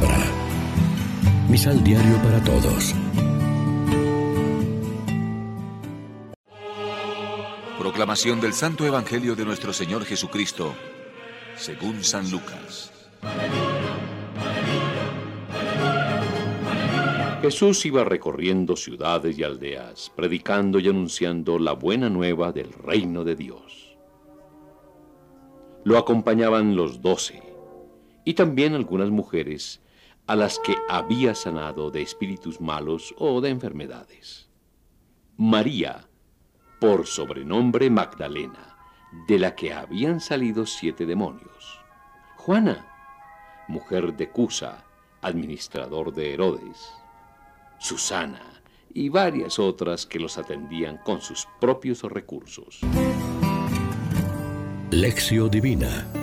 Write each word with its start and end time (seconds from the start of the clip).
palabra. 0.00 0.26
Misal 1.48 1.82
Diario 1.84 2.16
para 2.22 2.42
Todos. 2.42 2.94
Proclamación 7.78 8.40
del 8.40 8.52
Santo 8.52 8.86
Evangelio 8.86 9.34
de 9.34 9.44
nuestro 9.44 9.72
Señor 9.72 10.04
Jesucristo, 10.04 10.74
según 11.56 12.04
San 12.04 12.30
Lucas. 12.30 12.92
Jesús 17.42 17.86
iba 17.86 18.04
recorriendo 18.04 18.76
ciudades 18.76 19.38
y 19.38 19.42
aldeas, 19.42 20.12
predicando 20.14 20.78
y 20.78 20.88
anunciando 20.88 21.58
la 21.58 21.72
buena 21.72 22.10
nueva 22.10 22.52
del 22.52 22.70
reino 22.72 23.24
de 23.24 23.34
Dios. 23.34 23.96
Lo 25.84 25.96
acompañaban 25.96 26.76
los 26.76 27.00
doce 27.00 27.42
y 28.26 28.34
también 28.34 28.74
algunas 28.74 29.08
mujeres 29.08 29.80
a 30.30 30.36
las 30.36 30.60
que 30.60 30.76
había 30.88 31.34
sanado 31.34 31.90
de 31.90 32.02
espíritus 32.02 32.60
malos 32.60 33.12
o 33.18 33.40
de 33.40 33.48
enfermedades. 33.48 34.48
María, 35.36 36.06
por 36.78 37.08
sobrenombre 37.08 37.90
Magdalena, 37.90 38.76
de 39.26 39.40
la 39.40 39.56
que 39.56 39.72
habían 39.72 40.20
salido 40.20 40.66
siete 40.66 41.04
demonios. 41.04 41.80
Juana, 42.36 42.86
mujer 43.66 44.16
de 44.16 44.30
Cusa, 44.30 44.84
administrador 45.20 46.14
de 46.14 46.34
Herodes. 46.34 46.92
Susana 47.80 48.62
y 48.94 49.08
varias 49.08 49.58
otras 49.58 50.06
que 50.06 50.20
los 50.20 50.38
atendían 50.38 50.98
con 50.98 51.20
sus 51.20 51.48
propios 51.60 52.04
recursos. 52.04 52.78
Lección 54.92 55.50
Divina 55.50 56.19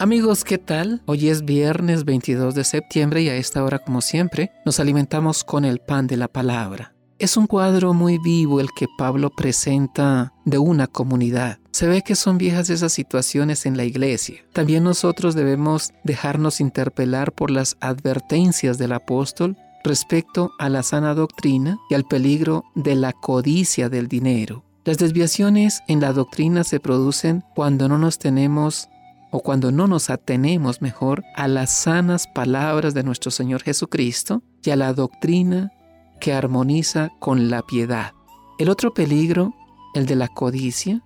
Amigos, 0.00 0.44
¿qué 0.44 0.58
tal? 0.58 1.02
Hoy 1.06 1.28
es 1.28 1.44
viernes 1.44 2.04
22 2.04 2.54
de 2.54 2.62
septiembre 2.62 3.22
y 3.22 3.30
a 3.30 3.34
esta 3.34 3.64
hora, 3.64 3.80
como 3.80 4.00
siempre, 4.00 4.52
nos 4.64 4.78
alimentamos 4.78 5.42
con 5.42 5.64
el 5.64 5.80
pan 5.80 6.06
de 6.06 6.16
la 6.16 6.28
palabra. 6.28 6.94
Es 7.18 7.36
un 7.36 7.48
cuadro 7.48 7.92
muy 7.94 8.18
vivo 8.18 8.60
el 8.60 8.68
que 8.76 8.86
Pablo 8.96 9.30
presenta 9.36 10.34
de 10.44 10.58
una 10.58 10.86
comunidad. 10.86 11.58
Se 11.72 11.88
ve 11.88 12.02
que 12.02 12.14
son 12.14 12.38
viejas 12.38 12.70
esas 12.70 12.92
situaciones 12.92 13.66
en 13.66 13.76
la 13.76 13.84
iglesia. 13.84 14.36
También 14.52 14.84
nosotros 14.84 15.34
debemos 15.34 15.92
dejarnos 16.04 16.60
interpelar 16.60 17.32
por 17.32 17.50
las 17.50 17.76
advertencias 17.80 18.78
del 18.78 18.92
apóstol 18.92 19.56
respecto 19.82 20.52
a 20.60 20.68
la 20.68 20.84
sana 20.84 21.14
doctrina 21.14 21.76
y 21.90 21.94
al 21.94 22.04
peligro 22.04 22.62
de 22.76 22.94
la 22.94 23.12
codicia 23.12 23.88
del 23.88 24.06
dinero. 24.06 24.62
Las 24.84 24.98
desviaciones 24.98 25.82
en 25.88 26.00
la 26.00 26.12
doctrina 26.12 26.62
se 26.62 26.78
producen 26.78 27.42
cuando 27.56 27.88
no 27.88 27.98
nos 27.98 28.20
tenemos 28.20 28.88
o 29.30 29.40
cuando 29.40 29.70
no 29.70 29.86
nos 29.86 30.10
atenemos 30.10 30.80
mejor 30.80 31.24
a 31.36 31.48
las 31.48 31.70
sanas 31.70 32.26
palabras 32.26 32.94
de 32.94 33.02
nuestro 33.02 33.30
Señor 33.30 33.62
Jesucristo 33.62 34.42
y 34.62 34.70
a 34.70 34.76
la 34.76 34.92
doctrina 34.92 35.72
que 36.20 36.32
armoniza 36.32 37.10
con 37.18 37.50
la 37.50 37.62
piedad. 37.62 38.12
El 38.58 38.68
otro 38.68 38.94
peligro, 38.94 39.54
el 39.94 40.06
de 40.06 40.16
la 40.16 40.28
codicia, 40.28 41.02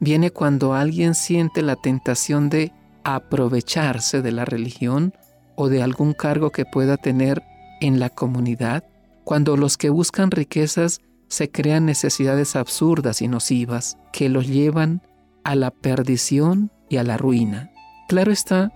viene 0.00 0.30
cuando 0.30 0.74
alguien 0.74 1.14
siente 1.14 1.62
la 1.62 1.76
tentación 1.76 2.48
de 2.48 2.72
aprovecharse 3.04 4.22
de 4.22 4.32
la 4.32 4.44
religión 4.44 5.14
o 5.54 5.68
de 5.68 5.82
algún 5.82 6.12
cargo 6.12 6.50
que 6.50 6.64
pueda 6.64 6.96
tener 6.96 7.42
en 7.80 8.00
la 8.00 8.10
comunidad, 8.10 8.84
cuando 9.24 9.56
los 9.56 9.76
que 9.76 9.90
buscan 9.90 10.30
riquezas 10.30 11.00
se 11.28 11.50
crean 11.50 11.86
necesidades 11.86 12.56
absurdas 12.56 13.22
y 13.22 13.28
nocivas 13.28 13.98
que 14.12 14.28
los 14.28 14.46
llevan 14.46 15.02
a 15.44 15.54
la 15.54 15.70
perdición 15.70 16.70
y 16.88 16.96
a 16.96 17.04
la 17.04 17.16
ruina. 17.16 17.70
Claro 18.08 18.32
está, 18.32 18.72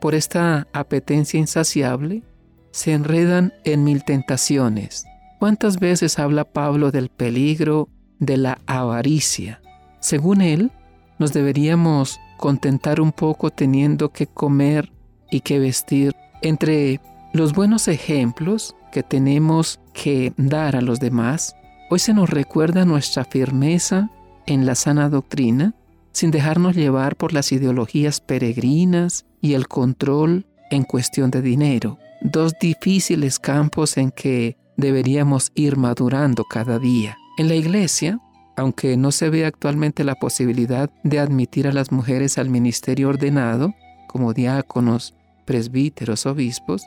por 0.00 0.14
esta 0.14 0.66
apetencia 0.72 1.38
insaciable, 1.38 2.22
se 2.70 2.92
enredan 2.92 3.52
en 3.64 3.84
mil 3.84 4.04
tentaciones, 4.04 5.04
¿Cuántas 5.42 5.80
veces 5.80 6.20
habla 6.20 6.44
Pablo 6.44 6.92
del 6.92 7.08
peligro 7.08 7.88
de 8.20 8.36
la 8.36 8.60
avaricia? 8.66 9.60
Según 9.98 10.40
él, 10.40 10.70
nos 11.18 11.32
deberíamos 11.32 12.20
contentar 12.36 13.00
un 13.00 13.10
poco 13.10 13.50
teniendo 13.50 14.10
que 14.12 14.28
comer 14.28 14.92
y 15.32 15.40
que 15.40 15.58
vestir. 15.58 16.14
Entre 16.42 17.00
los 17.32 17.54
buenos 17.54 17.88
ejemplos 17.88 18.76
que 18.92 19.02
tenemos 19.02 19.80
que 19.92 20.32
dar 20.36 20.76
a 20.76 20.80
los 20.80 21.00
demás, 21.00 21.56
hoy 21.90 21.98
se 21.98 22.14
nos 22.14 22.30
recuerda 22.30 22.84
nuestra 22.84 23.24
firmeza 23.24 24.10
en 24.46 24.64
la 24.64 24.76
sana 24.76 25.08
doctrina, 25.08 25.74
sin 26.12 26.30
dejarnos 26.30 26.76
llevar 26.76 27.16
por 27.16 27.32
las 27.32 27.52
ideologías 27.52 28.20
peregrinas 28.20 29.26
y 29.40 29.54
el 29.54 29.68
control 29.68 30.46
en 30.70 30.84
cuestión 30.84 31.30
de 31.30 31.42
dinero, 31.42 31.98
dos 32.20 32.54
difíciles 32.60 33.38
campos 33.38 33.96
en 33.96 34.10
que 34.10 34.56
deberíamos 34.76 35.52
ir 35.54 35.76
madurando 35.76 36.44
cada 36.44 36.78
día. 36.78 37.16
En 37.38 37.48
la 37.48 37.54
iglesia, 37.54 38.20
aunque 38.56 38.96
no 38.96 39.12
se 39.12 39.30
ve 39.30 39.44
actualmente 39.44 40.04
la 40.04 40.14
posibilidad 40.14 40.90
de 41.02 41.18
admitir 41.18 41.66
a 41.66 41.72
las 41.72 41.92
mujeres 41.92 42.38
al 42.38 42.50
ministerio 42.50 43.08
ordenado, 43.08 43.74
como 44.06 44.34
diáconos, 44.34 45.14
presbíteros, 45.46 46.26
obispos, 46.26 46.82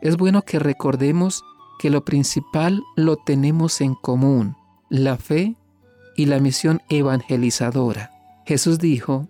es 0.00 0.16
bueno 0.16 0.42
que 0.42 0.58
recordemos 0.58 1.42
que 1.78 1.90
lo 1.90 2.04
principal 2.04 2.82
lo 2.96 3.16
tenemos 3.16 3.80
en 3.80 3.94
común, 3.94 4.56
la 4.88 5.16
fe 5.16 5.56
y 6.16 6.26
la 6.26 6.40
misión 6.40 6.82
evangelizadora. 6.88 8.17
Jesús 8.48 8.78
dijo, 8.78 9.28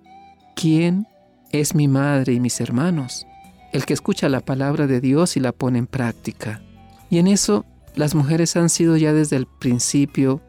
¿quién 0.55 1.09
es 1.51 1.75
mi 1.75 1.89
madre 1.89 2.34
y 2.34 2.39
mis 2.39 2.61
hermanos? 2.61 3.27
El 3.73 3.84
que 3.84 3.93
escucha 3.93 4.29
la 4.29 4.39
palabra 4.39 4.87
de 4.87 5.01
Dios 5.01 5.37
y 5.37 5.41
la 5.41 5.51
pone 5.51 5.81
en 5.81 5.89
práctica. 5.89 6.62
Y 7.11 7.19
en 7.19 7.27
eso 7.27 7.65
las 7.97 8.15
mujeres 8.15 8.55
han 8.55 8.69
sido 8.69 8.97
ya 8.97 9.12
desde 9.12 9.34
el 9.34 9.47
principio, 9.47 10.41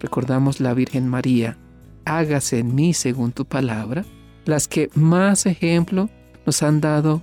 recordamos 0.00 0.58
la 0.60 0.72
Virgen 0.72 1.06
María, 1.06 1.58
hágase 2.06 2.60
en 2.60 2.74
mí 2.74 2.94
según 2.94 3.32
tu 3.32 3.44
palabra, 3.44 4.06
las 4.46 4.68
que 4.68 4.88
más 4.94 5.44
ejemplo 5.44 6.08
nos 6.46 6.62
han 6.62 6.80
dado 6.80 7.22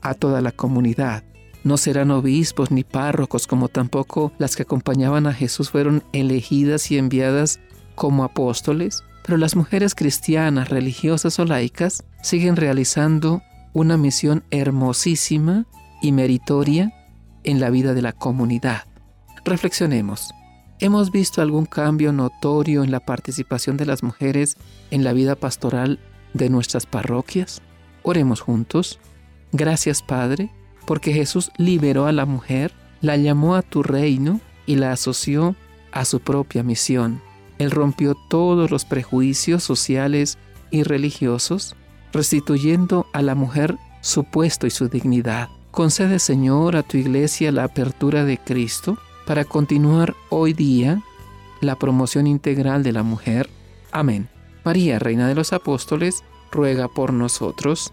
a 0.00 0.14
toda 0.14 0.40
la 0.40 0.50
comunidad. 0.50 1.22
No 1.62 1.76
serán 1.76 2.10
obispos 2.10 2.72
ni 2.72 2.82
párrocos, 2.82 3.46
como 3.46 3.68
tampoco 3.68 4.32
las 4.38 4.56
que 4.56 4.64
acompañaban 4.64 5.28
a 5.28 5.34
Jesús 5.34 5.70
fueron 5.70 6.02
elegidas 6.12 6.90
y 6.90 6.98
enviadas 6.98 7.60
como 8.02 8.24
apóstoles, 8.24 9.04
pero 9.24 9.38
las 9.38 9.54
mujeres 9.54 9.94
cristianas, 9.94 10.70
religiosas 10.70 11.38
o 11.38 11.44
laicas 11.44 12.02
siguen 12.20 12.56
realizando 12.56 13.42
una 13.74 13.96
misión 13.96 14.42
hermosísima 14.50 15.66
y 16.02 16.10
meritoria 16.10 16.92
en 17.44 17.60
la 17.60 17.70
vida 17.70 17.94
de 17.94 18.02
la 18.02 18.12
comunidad. 18.12 18.86
Reflexionemos. 19.44 20.34
¿Hemos 20.80 21.12
visto 21.12 21.42
algún 21.42 21.64
cambio 21.64 22.12
notorio 22.12 22.82
en 22.82 22.90
la 22.90 22.98
participación 22.98 23.76
de 23.76 23.86
las 23.86 24.02
mujeres 24.02 24.56
en 24.90 25.04
la 25.04 25.12
vida 25.12 25.36
pastoral 25.36 26.00
de 26.34 26.50
nuestras 26.50 26.86
parroquias? 26.86 27.62
Oremos 28.02 28.40
juntos. 28.40 28.98
Gracias 29.52 30.02
Padre, 30.02 30.50
porque 30.88 31.12
Jesús 31.12 31.52
liberó 31.56 32.06
a 32.06 32.12
la 32.12 32.26
mujer, 32.26 32.72
la 33.00 33.16
llamó 33.16 33.54
a 33.54 33.62
tu 33.62 33.84
reino 33.84 34.40
y 34.66 34.74
la 34.74 34.90
asoció 34.90 35.54
a 35.92 36.04
su 36.04 36.18
propia 36.18 36.64
misión. 36.64 37.22
Él 37.62 37.70
rompió 37.70 38.14
todos 38.28 38.70
los 38.70 38.84
prejuicios 38.84 39.62
sociales 39.62 40.38
y 40.70 40.82
religiosos, 40.82 41.76
restituyendo 42.12 43.06
a 43.12 43.22
la 43.22 43.34
mujer 43.34 43.76
su 44.00 44.24
puesto 44.24 44.66
y 44.66 44.70
su 44.70 44.88
dignidad. 44.88 45.48
Concede, 45.70 46.18
Señor, 46.18 46.76
a 46.76 46.82
tu 46.82 46.96
iglesia 46.96 47.52
la 47.52 47.64
apertura 47.64 48.24
de 48.24 48.38
Cristo 48.38 48.98
para 49.26 49.44
continuar 49.44 50.14
hoy 50.28 50.52
día 50.52 51.02
la 51.60 51.76
promoción 51.76 52.26
integral 52.26 52.82
de 52.82 52.92
la 52.92 53.02
mujer. 53.02 53.48
Amén. 53.92 54.28
María, 54.64 54.98
Reina 54.98 55.28
de 55.28 55.34
los 55.34 55.52
Apóstoles, 55.52 56.24
ruega 56.50 56.88
por 56.88 57.12
nosotros. 57.12 57.92